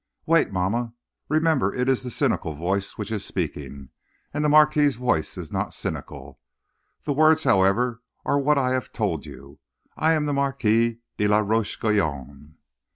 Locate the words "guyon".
11.79-12.57